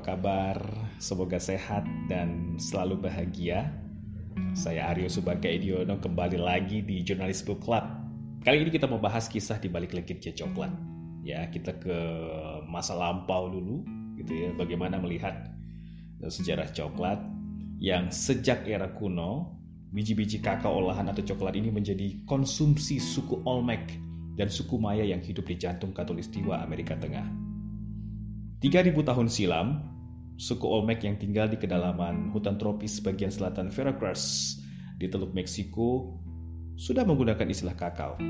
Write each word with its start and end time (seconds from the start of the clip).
kabar? 0.00 0.56
Semoga 0.96 1.36
sehat 1.36 1.84
dan 2.08 2.56
selalu 2.56 3.06
bahagia. 3.06 3.68
Saya 4.56 4.88
Aryo 4.90 5.06
Subaka 5.06 5.46
Ediono 5.46 6.00
kembali 6.00 6.40
lagi 6.40 6.80
di 6.80 7.04
Jurnalis 7.04 7.44
Book 7.44 7.60
Club. 7.60 7.84
Kali 8.40 8.64
ini 8.64 8.72
kita 8.72 8.88
membahas 8.88 9.28
kisah 9.28 9.60
di 9.60 9.68
balik 9.68 9.92
legitnya 9.92 10.32
coklat. 10.32 10.72
Ya, 11.20 11.44
kita 11.52 11.76
ke 11.76 11.96
masa 12.64 12.96
lampau 12.96 13.52
dulu 13.52 13.84
gitu 14.16 14.32
ya, 14.32 14.50
bagaimana 14.56 14.96
melihat 14.96 15.52
sejarah 16.24 16.72
coklat 16.72 17.20
yang 17.76 18.08
sejak 18.08 18.64
era 18.64 18.88
kuno 18.96 19.60
biji-biji 19.92 20.40
kakao 20.40 20.80
olahan 20.80 21.12
atau 21.12 21.20
coklat 21.24 21.56
ini 21.60 21.68
menjadi 21.68 22.24
konsumsi 22.24 22.96
suku 22.96 23.44
Olmec 23.44 23.96
dan 24.40 24.48
suku 24.48 24.80
Maya 24.80 25.04
yang 25.04 25.20
hidup 25.20 25.44
di 25.44 25.60
jantung 25.60 25.92
katulistiwa 25.92 26.64
Amerika 26.64 26.96
Tengah. 26.96 27.49
3000 28.60 28.92
tahun 28.92 29.32
silam, 29.32 29.80
suku 30.36 30.68
Olmec 30.68 31.00
yang 31.00 31.16
tinggal 31.16 31.48
di 31.48 31.56
kedalaman 31.56 32.28
hutan 32.28 32.60
tropis 32.60 33.00
bagian 33.00 33.32
selatan 33.32 33.72
Veracruz 33.72 34.60
di 35.00 35.08
Teluk 35.08 35.32
Meksiko 35.32 36.20
sudah 36.76 37.08
menggunakan 37.08 37.48
istilah 37.48 37.72
kakao. 37.72 38.20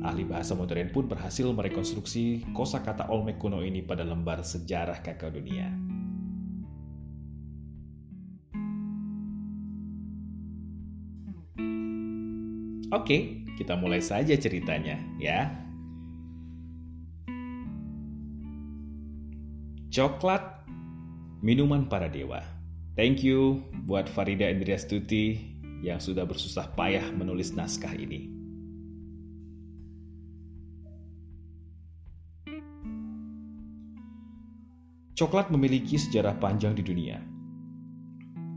Ahli 0.00 0.24
bahasa 0.24 0.56
modern 0.56 0.88
pun 0.88 1.04
berhasil 1.04 1.44
merekonstruksi 1.52 2.48
kosakata 2.56 3.12
Olmec 3.12 3.36
kuno 3.36 3.60
ini 3.60 3.84
pada 3.84 4.08
lembar 4.08 4.40
sejarah 4.40 5.04
kakao 5.04 5.28
dunia. 5.28 5.68
Oke, 12.88 13.44
kita 13.60 13.76
mulai 13.76 14.00
saja 14.00 14.32
ceritanya 14.32 14.96
ya. 15.20 15.52
Coklat, 19.94 20.66
minuman 21.38 21.86
para 21.86 22.10
dewa. 22.10 22.42
Thank 22.98 23.22
you 23.22 23.62
buat 23.86 24.10
Farida 24.10 24.50
Indriastuti 24.50 25.54
yang 25.86 26.02
sudah 26.02 26.26
bersusah 26.26 26.74
payah 26.74 27.14
menulis 27.14 27.54
naskah 27.54 27.94
ini. 27.94 28.26
Coklat 35.14 35.54
memiliki 35.54 35.94
sejarah 35.94 36.42
panjang 36.42 36.74
di 36.74 36.82
dunia. 36.82 37.22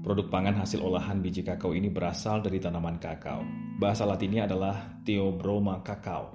Produk 0.01 0.33
pangan 0.33 0.57
hasil 0.57 0.81
olahan 0.81 1.21
biji 1.21 1.45
kakao 1.45 1.77
ini 1.77 1.93
berasal 1.93 2.41
dari 2.41 2.57
tanaman 2.57 2.97
kakao. 2.97 3.45
Bahasa 3.77 4.09
latinnya 4.09 4.49
adalah 4.49 4.97
Theobroma 5.05 5.85
kakao. 5.85 6.33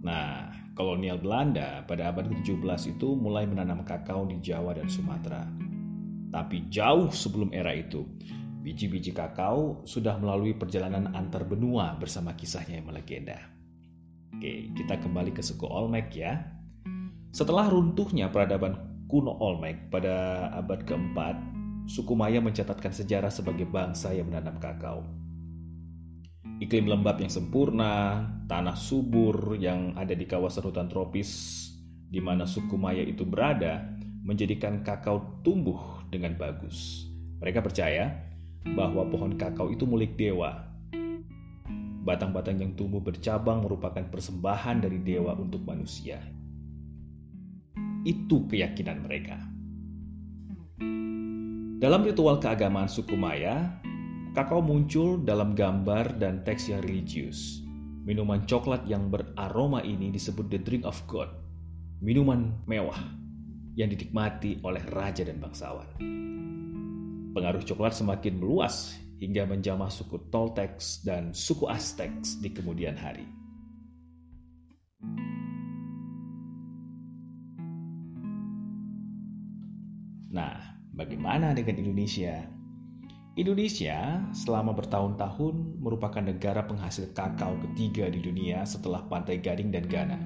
Nah, 0.00 0.48
kolonial 0.72 1.20
Belanda 1.20 1.84
pada 1.84 2.08
abad 2.08 2.24
ke-17 2.32 2.96
itu 2.96 3.12
mulai 3.12 3.44
menanam 3.44 3.84
kakao 3.84 4.24
di 4.24 4.40
Jawa 4.40 4.72
dan 4.72 4.88
Sumatera. 4.88 5.44
Tapi 6.30 6.72
jauh 6.72 7.12
sebelum 7.12 7.52
era 7.52 7.74
itu, 7.74 8.06
biji-biji 8.64 9.12
kakao 9.12 9.84
sudah 9.84 10.16
melalui 10.16 10.56
perjalanan 10.56 11.12
antar 11.12 11.44
benua 11.44 11.98
bersama 12.00 12.32
kisahnya 12.32 12.80
yang 12.80 12.88
melegenda. 12.88 13.36
Oke, 14.30 14.72
kita 14.72 14.96
kembali 15.02 15.36
ke 15.36 15.42
suku 15.44 15.68
Olmec 15.68 16.16
ya. 16.16 16.38
Setelah 17.34 17.68
runtuhnya 17.68 18.32
peradaban 18.32 19.04
kuno 19.10 19.36
Olmec 19.42 19.90
pada 19.90 20.48
abad 20.54 20.86
keempat, 20.86 21.36
suku 21.90 22.14
Maya 22.14 22.38
mencatatkan 22.38 22.94
sejarah 22.94 23.28
sebagai 23.28 23.66
bangsa 23.66 24.14
yang 24.14 24.30
menanam 24.30 24.56
kakao. 24.62 25.19
Iklim 26.60 26.92
lembab 26.92 27.16
yang 27.16 27.32
sempurna, 27.32 28.20
tanah 28.44 28.76
subur 28.76 29.56
yang 29.56 29.96
ada 29.96 30.12
di 30.12 30.28
kawasan 30.28 30.68
hutan 30.68 30.92
tropis 30.92 31.56
di 32.12 32.20
mana 32.20 32.44
suku 32.44 32.76
Maya 32.76 33.00
itu 33.00 33.24
berada 33.24 33.96
menjadikan 34.20 34.84
kakao 34.84 35.40
tumbuh 35.40 36.04
dengan 36.12 36.36
bagus. 36.36 37.08
Mereka 37.40 37.64
percaya 37.64 38.12
bahwa 38.76 39.08
pohon 39.08 39.40
kakao 39.40 39.72
itu 39.72 39.88
milik 39.88 40.20
dewa. 40.20 40.68
Batang-batang 42.04 42.60
yang 42.60 42.76
tumbuh 42.76 43.00
bercabang 43.00 43.64
merupakan 43.64 44.04
persembahan 44.12 44.84
dari 44.84 45.00
dewa 45.00 45.32
untuk 45.40 45.64
manusia. 45.64 46.20
Itu 48.04 48.44
keyakinan 48.44 49.00
mereka. 49.00 49.40
Dalam 51.80 52.04
ritual 52.04 52.36
keagamaan 52.36 52.92
suku 52.92 53.16
Maya, 53.16 53.80
Kakao 54.30 54.62
muncul 54.62 55.26
dalam 55.26 55.58
gambar 55.58 56.22
dan 56.22 56.46
teks 56.46 56.70
yang 56.70 56.86
religius. 56.86 57.66
Minuman 58.06 58.46
coklat 58.46 58.86
yang 58.86 59.10
beraroma 59.10 59.82
ini 59.82 60.14
disebut 60.14 60.46
the 60.46 60.62
drink 60.62 60.86
of 60.86 60.94
God, 61.10 61.34
minuman 61.98 62.54
mewah 62.62 63.10
yang 63.74 63.90
dinikmati 63.90 64.62
oleh 64.62 64.86
raja 64.94 65.26
dan 65.26 65.42
bangsawan. 65.42 65.98
Pengaruh 67.34 67.66
coklat 67.66 67.90
semakin 67.90 68.38
meluas 68.38 68.94
hingga 69.18 69.50
menjamah 69.50 69.90
suku 69.90 70.30
Toltecs 70.30 71.02
dan 71.02 71.34
suku 71.34 71.66
Aztecs 71.66 72.38
di 72.38 72.54
kemudian 72.54 72.94
hari. 72.94 73.26
Nah, 80.30 80.54
bagaimana 80.94 81.50
dengan 81.50 81.82
Indonesia? 81.82 82.59
Indonesia 83.40 84.20
selama 84.36 84.76
bertahun-tahun 84.76 85.80
merupakan 85.80 86.20
negara 86.20 86.60
penghasil 86.60 87.16
kakao 87.16 87.56
ketiga 87.64 88.12
di 88.12 88.20
dunia 88.20 88.68
setelah 88.68 89.00
Pantai 89.08 89.40
Gading 89.40 89.72
dan 89.72 89.88
Ghana. 89.88 90.20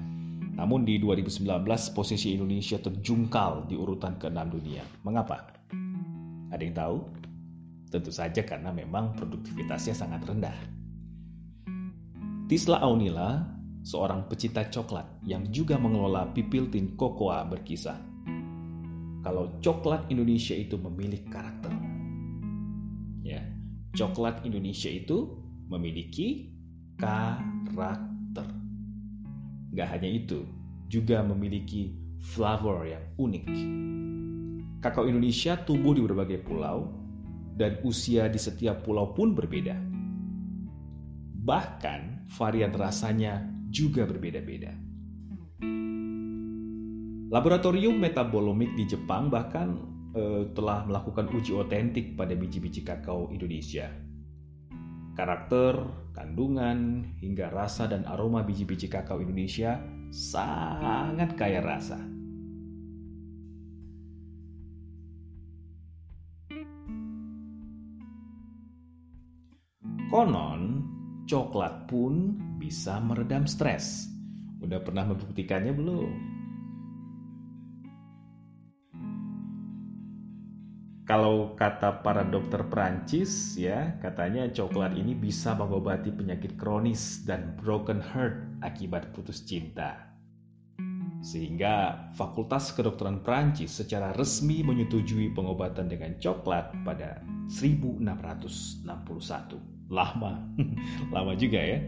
Namun 0.59 0.83
di 0.83 0.99
2019 0.99 1.47
posisi 1.95 2.35
Indonesia 2.35 2.75
terjungkal 2.75 3.71
di 3.71 3.79
urutan 3.79 4.19
ke-6 4.19 4.39
dunia. 4.51 4.83
Mengapa? 5.07 5.47
Ada 6.51 6.59
yang 6.59 6.75
tahu? 6.75 6.97
Tentu 7.87 8.11
saja 8.11 8.43
karena 8.43 8.75
memang 8.75 9.15
produktivitasnya 9.15 9.95
sangat 9.95 10.27
rendah. 10.27 10.57
Tisla 12.51 12.83
Aunila, 12.83 13.47
seorang 13.87 14.27
pecinta 14.27 14.67
coklat 14.67 15.07
yang 15.23 15.47
juga 15.55 15.79
mengelola 15.79 16.27
pipiltin 16.35 16.99
kokoa 16.99 17.47
berkisah. 17.47 17.95
Kalau 19.23 19.55
coklat 19.63 20.03
Indonesia 20.11 20.53
itu 20.53 20.75
memiliki 20.75 21.31
karakter, 21.31 21.84
coklat 23.95 24.43
Indonesia 24.43 24.91
itu 24.91 25.39
memiliki 25.71 26.51
karakter. 26.99 28.45
Gak 29.71 29.89
hanya 29.95 30.09
itu, 30.11 30.43
juga 30.91 31.23
memiliki 31.23 31.95
flavor 32.19 32.83
yang 32.85 33.03
unik. 33.15 33.45
Kakao 34.83 35.07
Indonesia 35.07 35.57
tumbuh 35.63 35.95
di 35.95 36.03
berbagai 36.03 36.43
pulau 36.45 36.91
dan 37.55 37.79
usia 37.87 38.27
di 38.27 38.37
setiap 38.37 38.83
pulau 38.83 39.15
pun 39.15 39.31
berbeda. 39.33 39.73
Bahkan 41.45 42.29
varian 42.35 42.75
rasanya 42.75 43.41
juga 43.71 44.03
berbeda-beda. 44.03 44.75
Laboratorium 47.25 47.97
metabolomik 47.97 48.77
di 48.77 48.85
Jepang 48.85 49.33
bahkan 49.33 49.94
uh, 50.15 50.43
telah 50.55 50.87
melakukan 50.87 51.27
uji 51.35 51.51
otentik 51.53 52.15
pada 52.15 52.33
biji-biji 52.33 52.81
kakao 52.81 53.29
Indonesia. 53.29 53.91
Karakter, 55.15 55.79
kandungan, 56.11 57.07
hingga 57.23 57.51
rasa 57.51 57.87
dan 57.87 58.03
aroma 58.07 58.43
biji-biji 58.43 58.91
kakao 58.91 59.19
Indonesia 59.23 59.79
sangat 60.11 61.35
kaya 61.35 61.59
rasa. 61.63 61.99
Konon, 70.11 70.61
coklat 71.27 71.91
pun 71.91 72.39
bisa 72.55 73.03
meredam 73.03 73.43
stres. 73.43 74.07
Udah 74.63 74.79
pernah 74.79 75.11
membuktikannya 75.11 75.75
belum? 75.75 76.34
Kalau 81.05 81.53
kata 81.53 82.01
para 82.01 82.25
dokter 82.25 82.65
Prancis 82.65 83.53
ya, 83.53 83.93
katanya 84.01 84.49
coklat 84.49 84.97
ini 84.97 85.13
bisa 85.13 85.53
mengobati 85.53 86.09
penyakit 86.09 86.57
kronis 86.57 87.21
dan 87.21 87.53
broken 87.61 88.01
heart 88.01 88.41
akibat 88.65 89.13
putus 89.13 89.45
cinta. 89.45 90.17
Sehingga 91.21 92.09
Fakultas 92.17 92.73
Kedokteran 92.73 93.21
Prancis 93.21 93.77
secara 93.77 94.17
resmi 94.17 94.65
menyetujui 94.65 95.29
pengobatan 95.37 95.93
dengan 95.93 96.17
coklat 96.17 96.73
pada 96.81 97.21
1661. 97.53 98.09
Lama, 99.93 100.41
lama 101.13 101.33
juga 101.37 101.61
ya. 101.61 101.85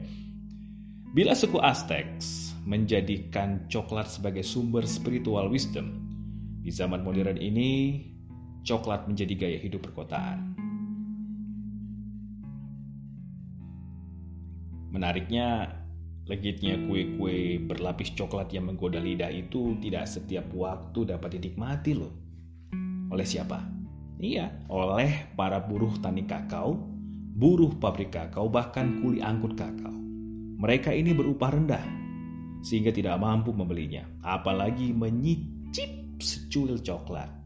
Bila 1.17 1.33
suku 1.33 1.57
Aztecs 1.57 2.53
menjadikan 2.69 3.65
coklat 3.65 4.13
sebagai 4.13 4.45
sumber 4.45 4.85
spiritual 4.85 5.49
wisdom, 5.49 6.05
di 6.61 6.69
zaman 6.69 7.01
modern 7.01 7.41
ini 7.41 7.97
coklat 8.67 9.07
menjadi 9.07 9.33
gaya 9.39 9.59
hidup 9.63 9.87
perkotaan. 9.87 10.59
Menariknya, 14.91 15.71
legitnya 16.27 16.75
kue-kue 16.83 17.63
berlapis 17.63 18.11
coklat 18.11 18.51
yang 18.51 18.67
menggoda 18.67 18.99
lidah 18.99 19.31
itu 19.31 19.79
tidak 19.79 20.11
setiap 20.11 20.51
waktu 20.51 21.07
dapat 21.07 21.39
dinikmati 21.39 21.95
loh. 21.95 22.11
Oleh 23.07 23.23
siapa? 23.23 23.63
Iya, 24.19 24.67
oleh 24.67 25.31
para 25.39 25.63
buruh 25.63 25.95
tani 26.03 26.27
kakao, 26.27 26.75
buruh 27.37 27.71
pabrik 27.79 28.11
kakao, 28.11 28.51
bahkan 28.51 28.99
kuli 28.99 29.23
angkut 29.23 29.55
kakao. 29.55 29.93
Mereka 30.57 30.89
ini 30.89 31.13
berupah 31.13 31.53
rendah, 31.53 31.85
sehingga 32.65 32.89
tidak 32.89 33.21
mampu 33.21 33.53
membelinya, 33.53 34.09
apalagi 34.25 34.89
menyicip 34.89 36.17
secuil 36.17 36.81
coklat. 36.81 37.36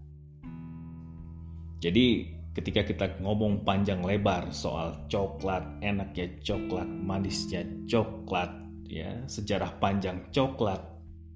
Jadi, 1.82 2.30
ketika 2.54 2.86
kita 2.86 3.06
ngomong 3.26 3.66
panjang 3.66 4.06
lebar 4.06 4.54
soal 4.54 5.02
coklat, 5.10 5.66
enaknya 5.82 6.30
coklat, 6.46 6.86
manisnya 6.86 7.66
coklat, 7.90 8.54
ya, 8.86 9.26
sejarah 9.26 9.82
panjang 9.82 10.22
coklat, 10.30 10.78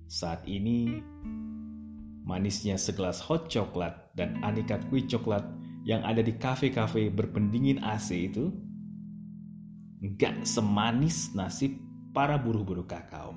saat 0.05 0.45
ini 0.45 1.01
manisnya 2.25 2.77
segelas 2.77 3.17
hot 3.21 3.49
coklat 3.49 4.13
dan 4.13 4.37
aneka 4.45 4.77
kue 4.89 5.01
coklat 5.05 5.45
yang 5.85 6.01
ada 6.01 6.21
di 6.21 6.33
kafe-kafe 6.37 7.13
berpendingin 7.13 7.81
AC 7.81 8.29
itu 8.29 8.49
nggak 10.01 10.45
semanis 10.45 11.33
nasib 11.33 11.77
para 12.13 12.37
buruh-buruh 12.37 12.85
kakao. 12.85 13.33